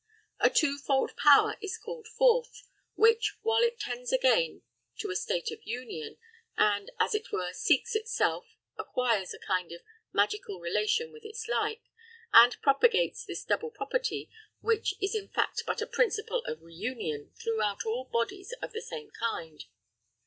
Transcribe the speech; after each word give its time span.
A 0.39 0.49
two 0.49 0.79
fold 0.79 1.15
power 1.15 1.57
is 1.61 1.77
called 1.77 2.07
forth, 2.07 2.67
which, 2.95 3.35
while 3.43 3.61
it 3.61 3.79
tends 3.79 4.11
again 4.11 4.63
to 4.97 5.11
a 5.11 5.15
state 5.15 5.51
of 5.51 5.61
union, 5.63 6.17
and, 6.57 6.89
as 6.99 7.13
it 7.13 7.31
were, 7.31 7.53
seeks 7.53 7.93
itself, 7.93 8.57
acquires 8.79 9.31
a 9.31 9.37
kind 9.37 9.71
of 9.71 9.81
magical 10.11 10.59
relation 10.59 11.11
with 11.11 11.23
its 11.23 11.47
like, 11.47 11.83
and 12.33 12.59
propagates 12.63 13.23
this 13.23 13.43
double 13.45 13.69
property, 13.69 14.27
which 14.59 14.95
is 14.99 15.13
in 15.13 15.27
fact 15.29 15.61
but 15.67 15.83
a 15.83 15.85
principle 15.85 16.43
of 16.45 16.63
reunion, 16.63 17.31
throughout 17.39 17.85
all 17.85 18.05
bodies 18.05 18.53
of 18.59 18.73
the 18.73 18.81
same 18.81 19.11
kind. 19.11 19.65